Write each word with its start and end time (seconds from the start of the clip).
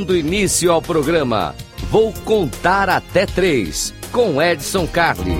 Dando 0.00 0.16
início 0.16 0.72
ao 0.72 0.80
programa, 0.80 1.54
vou 1.90 2.10
contar 2.24 2.88
até 2.88 3.26
três 3.26 3.92
com 4.10 4.40
Edson 4.40 4.86
Carli. 4.86 5.36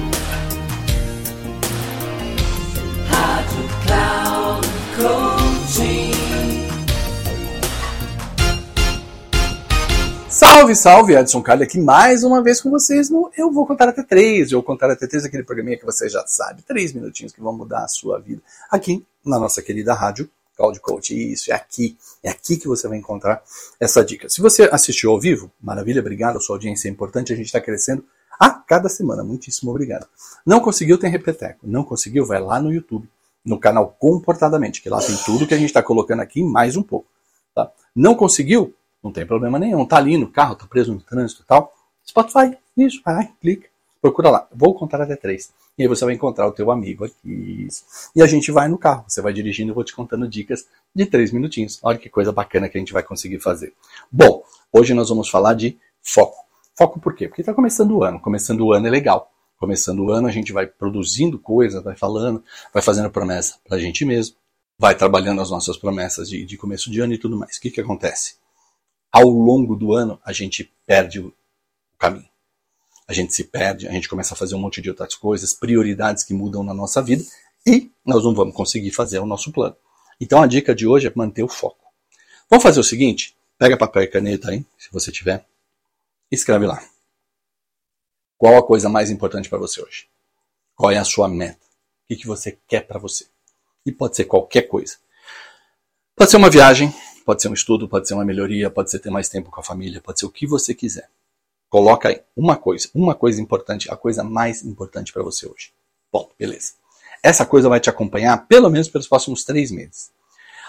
Salve, 10.28 10.76
salve, 10.76 11.14
Edson 11.14 11.40
Carli 11.40 11.62
aqui 11.62 11.80
mais 11.80 12.22
uma 12.22 12.42
vez 12.42 12.60
com 12.60 12.68
vocês 12.68 13.08
no 13.08 13.30
Eu 13.34 13.50
Vou 13.50 13.66
Contar 13.66 13.88
Até 13.88 14.02
Três. 14.02 14.52
Eu 14.52 14.58
Vou 14.58 14.62
Contar 14.62 14.90
Até 14.90 15.06
Três, 15.06 15.24
aquele 15.24 15.42
programinha 15.42 15.78
que 15.78 15.86
você 15.86 16.06
já 16.06 16.26
sabe, 16.26 16.60
três 16.60 16.92
minutinhos 16.92 17.32
que 17.32 17.40
vão 17.40 17.56
mudar 17.56 17.84
a 17.84 17.88
sua 17.88 18.20
vida. 18.20 18.42
Aqui 18.70 19.02
na 19.24 19.38
nossa 19.38 19.62
querida 19.62 19.94
rádio 19.94 20.28
Cloud 20.60 20.78
Coach. 20.80 21.32
Isso, 21.32 21.50
é 21.50 21.54
aqui. 21.54 21.96
É 22.22 22.28
aqui 22.28 22.58
que 22.58 22.68
você 22.68 22.86
vai 22.86 22.98
encontrar 22.98 23.42
essa 23.80 24.04
dica. 24.04 24.28
Se 24.28 24.42
você 24.42 24.68
assistiu 24.70 25.10
ao 25.10 25.18
vivo, 25.18 25.50
maravilha, 25.60 26.00
obrigado. 26.00 26.36
A 26.36 26.40
sua 26.40 26.56
audiência 26.56 26.86
é 26.86 26.90
importante, 26.90 27.32
a 27.32 27.36
gente 27.36 27.46
está 27.46 27.60
crescendo 27.60 28.04
a 28.38 28.50
cada 28.50 28.90
semana. 28.90 29.24
Muitíssimo 29.24 29.70
obrigado. 29.70 30.06
Não 30.44 30.60
conseguiu, 30.60 30.98
tem 30.98 31.10
repeteco. 31.10 31.60
Não 31.62 31.82
conseguiu, 31.82 32.26
vai 32.26 32.40
lá 32.40 32.60
no 32.60 32.70
YouTube, 32.72 33.08
no 33.42 33.58
canal 33.58 33.96
Comportadamente, 33.98 34.82
que 34.82 34.90
lá 34.90 35.00
tem 35.00 35.16
tudo 35.24 35.46
que 35.46 35.54
a 35.54 35.58
gente 35.58 35.70
está 35.70 35.82
colocando 35.82 36.20
aqui, 36.20 36.42
mais 36.44 36.76
um 36.76 36.82
pouco. 36.82 37.06
Tá? 37.54 37.70
Não 37.96 38.14
conseguiu? 38.14 38.74
Não 39.02 39.10
tem 39.10 39.24
problema 39.24 39.58
nenhum. 39.58 39.86
Tá 39.86 39.96
ali 39.96 40.18
no 40.18 40.30
carro, 40.30 40.56
tá 40.56 40.66
preso 40.66 40.92
no 40.92 41.00
trânsito 41.00 41.42
e 41.42 41.46
tal. 41.46 41.72
Spotify, 42.06 42.54
isso, 42.76 43.00
vai, 43.02 43.32
clica. 43.40 43.69
Procura 44.00 44.30
lá. 44.30 44.48
Vou 44.50 44.74
contar 44.74 45.02
até 45.02 45.14
três. 45.14 45.52
E 45.76 45.82
aí 45.82 45.88
você 45.88 46.04
vai 46.04 46.14
encontrar 46.14 46.46
o 46.46 46.52
teu 46.52 46.70
amigo 46.70 47.04
aqui. 47.04 47.68
E 48.16 48.22
a 48.22 48.26
gente 48.26 48.50
vai 48.50 48.66
no 48.66 48.78
carro. 48.78 49.04
Você 49.06 49.20
vai 49.20 49.32
dirigindo, 49.32 49.70
eu 49.70 49.74
vou 49.74 49.84
te 49.84 49.94
contando 49.94 50.26
dicas 50.26 50.66
de 50.94 51.04
três 51.04 51.30
minutinhos. 51.32 51.78
Olha 51.82 51.98
que 51.98 52.08
coisa 52.08 52.32
bacana 52.32 52.68
que 52.68 52.78
a 52.78 52.80
gente 52.80 52.92
vai 52.92 53.02
conseguir 53.02 53.40
fazer. 53.40 53.74
Bom, 54.10 54.42
hoje 54.72 54.94
nós 54.94 55.10
vamos 55.10 55.28
falar 55.28 55.54
de 55.54 55.78
foco. 56.02 56.46
Foco 56.74 56.98
por 56.98 57.14
quê? 57.14 57.28
Porque 57.28 57.42
está 57.42 57.52
começando 57.52 57.92
o 57.92 58.02
ano. 58.02 58.18
Começando 58.18 58.62
o 58.62 58.72
ano 58.72 58.86
é 58.86 58.90
legal. 58.90 59.30
Começando 59.58 60.00
o 60.00 60.10
ano 60.10 60.26
a 60.26 60.30
gente 60.30 60.50
vai 60.50 60.66
produzindo 60.66 61.38
coisas, 61.38 61.84
vai 61.84 61.94
falando, 61.94 62.42
vai 62.72 62.82
fazendo 62.82 63.10
promessa 63.10 63.58
para 63.68 63.76
a 63.76 63.80
gente 63.80 64.06
mesmo, 64.06 64.36
vai 64.78 64.94
trabalhando 64.94 65.42
as 65.42 65.50
nossas 65.50 65.76
promessas 65.76 66.30
de, 66.30 66.46
de 66.46 66.56
começo 66.56 66.90
de 66.90 66.98
ano 67.00 67.12
e 67.12 67.18
tudo 67.18 67.36
mais. 67.36 67.58
O 67.58 67.60
que, 67.60 67.70
que 67.70 67.80
acontece? 67.82 68.36
Ao 69.12 69.28
longo 69.28 69.76
do 69.76 69.92
ano 69.92 70.18
a 70.24 70.32
gente 70.32 70.72
perde 70.86 71.20
o 71.20 71.30
caminho 71.98 72.29
a 73.10 73.12
gente 73.12 73.34
se 73.34 73.42
perde, 73.42 73.88
a 73.88 73.92
gente 73.92 74.08
começa 74.08 74.34
a 74.34 74.36
fazer 74.36 74.54
um 74.54 74.60
monte 74.60 74.80
de 74.80 74.88
outras 74.88 75.16
coisas, 75.16 75.52
prioridades 75.52 76.22
que 76.22 76.32
mudam 76.32 76.62
na 76.62 76.72
nossa 76.72 77.02
vida 77.02 77.24
e 77.66 77.90
nós 78.06 78.22
não 78.22 78.32
vamos 78.32 78.54
conseguir 78.54 78.92
fazer 78.92 79.18
o 79.18 79.26
nosso 79.26 79.50
plano. 79.50 79.74
Então 80.20 80.40
a 80.40 80.46
dica 80.46 80.72
de 80.72 80.86
hoje 80.86 81.08
é 81.08 81.12
manter 81.12 81.42
o 81.42 81.48
foco. 81.48 81.84
Vamos 82.48 82.62
fazer 82.62 82.78
o 82.78 82.84
seguinte: 82.84 83.36
pega 83.58 83.76
papel 83.76 84.04
e 84.04 84.06
caneta 84.06 84.52
aí, 84.52 84.64
se 84.78 84.92
você 84.92 85.10
tiver, 85.10 85.44
escreve 86.30 86.66
lá. 86.66 86.80
Qual 88.38 88.56
a 88.56 88.64
coisa 88.64 88.88
mais 88.88 89.10
importante 89.10 89.48
para 89.48 89.58
você 89.58 89.82
hoje? 89.82 90.06
Qual 90.76 90.92
é 90.92 90.96
a 90.96 91.04
sua 91.04 91.26
meta? 91.26 91.66
O 92.08 92.14
que, 92.14 92.28
você 92.28 92.56
quer 92.68 92.86
para 92.86 93.00
você? 93.00 93.26
E 93.84 93.90
pode 93.90 94.14
ser 94.14 94.24
qualquer 94.26 94.62
coisa. 94.62 94.98
Pode 96.14 96.30
ser 96.30 96.36
uma 96.36 96.48
viagem, 96.48 96.94
pode 97.26 97.42
ser 97.42 97.48
um 97.48 97.54
estudo, 97.54 97.88
pode 97.88 98.06
ser 98.06 98.14
uma 98.14 98.24
melhoria, 98.24 98.70
pode 98.70 98.88
ser 98.88 99.00
ter 99.00 99.10
mais 99.10 99.28
tempo 99.28 99.50
com 99.50 99.58
a 99.58 99.64
família, 99.64 100.00
pode 100.00 100.20
ser 100.20 100.26
o 100.26 100.30
que 100.30 100.46
você 100.46 100.72
quiser. 100.72 101.10
Coloca 101.70 102.22
uma 102.36 102.56
coisa, 102.56 102.88
uma 102.92 103.14
coisa 103.14 103.40
importante, 103.40 103.90
a 103.90 103.96
coisa 103.96 104.24
mais 104.24 104.64
importante 104.64 105.12
para 105.12 105.22
você 105.22 105.46
hoje. 105.46 105.72
Bom, 106.12 106.28
beleza. 106.36 106.72
Essa 107.22 107.46
coisa 107.46 107.68
vai 107.68 107.78
te 107.78 107.88
acompanhar 107.88 108.46
pelo 108.48 108.68
menos 108.68 108.88
pelos 108.88 109.06
próximos 109.06 109.44
três 109.44 109.70
meses. 109.70 110.10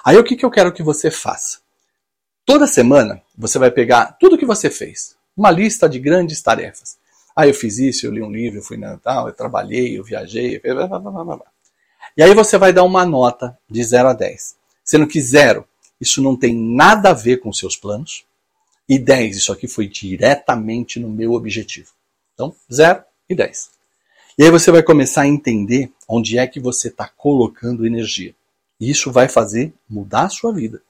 Aí 0.06 0.16
o 0.16 0.24
que, 0.24 0.36
que 0.36 0.46
eu 0.46 0.52
quero 0.52 0.72
que 0.72 0.84
você 0.84 1.10
faça? 1.10 1.60
Toda 2.46 2.68
semana 2.68 3.22
você 3.36 3.58
vai 3.58 3.72
pegar 3.72 4.16
tudo 4.20 4.38
que 4.38 4.46
você 4.46 4.70
fez, 4.70 5.16
uma 5.36 5.50
lista 5.50 5.90
de 5.90 5.98
grandes 5.98 6.42
tarefas. 6.42 6.98
Ah, 7.36 7.48
eu 7.48 7.54
fiz 7.54 7.80
isso, 7.80 8.06
eu 8.06 8.12
li 8.12 8.22
um 8.22 8.32
livro, 8.32 8.60
eu 8.60 8.64
fui 8.64 8.78
na 8.78 8.98
tal, 8.98 9.28
eu 9.28 9.34
trabalhei, 9.34 9.98
eu 9.98 10.04
viajei, 10.04 10.60
blá, 10.60 10.86
blá, 10.88 11.00
blá, 11.00 11.24
blá. 11.24 11.46
E 12.16 12.22
aí 12.22 12.34
você 12.36 12.58
vai 12.58 12.72
dar 12.72 12.84
uma 12.84 13.06
nota 13.06 13.58
de 13.70 13.84
0 13.84 14.10
a 14.10 14.14
10. 14.14 14.56
Sendo 14.84 15.08
que 15.08 15.22
0, 15.22 15.66
isso 16.00 16.22
não 16.22 16.36
tem 16.36 16.54
nada 16.54 17.10
a 17.10 17.14
ver 17.14 17.38
com 17.38 17.54
seus 17.54 17.76
planos. 17.76 18.26
E 18.92 19.00
10, 19.00 19.38
isso 19.38 19.54
aqui 19.54 19.70
foi 19.70 19.88
diretamente 19.88 21.00
no 21.00 21.08
meu 21.08 21.32
objetivo. 21.32 21.92
Então, 22.34 22.54
0 22.70 23.02
e 23.30 23.34
10. 23.34 23.70
E 24.38 24.44
aí 24.44 24.52
você 24.52 24.70
vai 24.70 24.84
começar 24.84 25.22
a 25.22 25.28
entender 25.28 25.94
onde 26.06 26.38
é 26.38 26.46
que 26.46 26.60
você 26.60 26.90
está 26.90 27.08
colocando 27.08 27.86
energia. 27.86 28.36
E 28.78 28.92
isso 28.92 29.10
vai 29.10 29.30
fazer 29.30 29.74
mudar 29.90 30.24
a 30.24 30.30
sua 30.30 30.54
vida. 30.54 30.82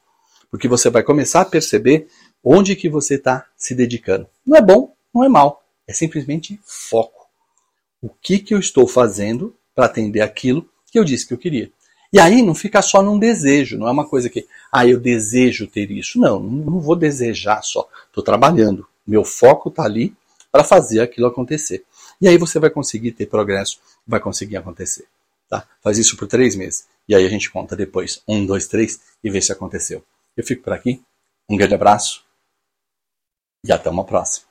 Porque 0.50 0.67
você 0.67 0.90
vai 0.90 1.03
começar 1.03 1.41
a 1.41 1.45
perceber 1.45 2.07
onde 2.44 2.75
que 2.75 2.90
você 2.90 3.17
está 3.17 3.45
se 3.56 3.75
dedicando. 3.75 4.28
Não 4.44 4.57
é 4.57 4.61
bom, 4.63 4.95
não 5.13 5.23
é 5.23 5.29
mal. 5.29 5.63
É 5.88 5.94
simplesmente 5.94 6.59
foco. 6.66 7.28
O 8.01 8.09
que, 8.09 8.40
que 8.40 8.56
eu 8.56 8.57
estou 8.57 8.88
fazendo 8.88 9.56
para 9.75 9.85
atender 9.85 10.22
aquilo 10.22 10.67
que 10.91 10.97
eu 10.97 11.03
disse 11.03 11.28
que 11.28 11.35
eu 11.35 11.38
queria. 11.38 11.72
E 12.13 12.19
aí 12.19 12.41
não 12.41 12.53
fica 12.53 12.81
só 12.81 13.01
num 13.01 13.17
desejo, 13.17 13.77
não 13.77 13.88
é 13.88 13.91
uma 13.91 14.07
coisa 14.07 14.29
que, 14.29 14.45
ah, 14.72 14.85
eu 14.85 14.99
desejo 14.99 15.66
ter 15.67 15.89
isso. 15.91 16.19
Não, 16.19 16.39
não 16.39 16.79
vou 16.79 16.95
desejar 16.95 17.61
só. 17.63 17.88
Estou 18.07 18.23
trabalhando. 18.23 18.85
Meu 19.07 19.23
foco 19.23 19.69
está 19.69 19.83
ali 19.83 20.13
para 20.51 20.63
fazer 20.63 20.99
aquilo 20.99 21.27
acontecer. 21.27 21.85
E 22.19 22.27
aí 22.27 22.38
você 22.38 22.59
vai 22.59 22.69
conseguir 22.69 23.13
ter 23.13 23.27
progresso, 23.27 23.79
vai 24.05 24.19
conseguir 24.19 24.57
acontecer. 24.57 25.05
Tá? 25.49 25.66
Faz 25.81 25.97
isso 25.97 26.17
por 26.17 26.27
três 26.27 26.55
meses. 26.55 26.85
E 27.07 27.16
aí 27.16 27.25
a 27.25 27.29
gente 27.29 27.49
conta 27.49 27.75
depois. 27.75 28.22
Um, 28.28 28.45
dois, 28.45 28.67
três 28.67 28.99
e 29.23 29.29
vê 29.29 29.41
se 29.41 29.51
aconteceu. 29.51 30.03
Eu 30.35 30.43
fico 30.43 30.63
por 30.63 30.73
aqui. 30.73 31.01
Um 31.49 31.55
grande 31.55 31.75
abraço 31.75 32.23
e 33.66 33.72
até 33.72 33.89
uma 33.89 34.03
próxima. 34.03 34.50